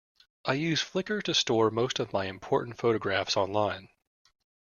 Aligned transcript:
I 0.45 0.53
use 0.53 0.81
Flickr 0.83 1.21
to 1.21 1.33
store 1.35 1.69
most 1.69 1.99
of 1.99 2.11
my 2.11 2.25
important 2.25 2.79
photographs 2.79 3.37
online 3.37 3.89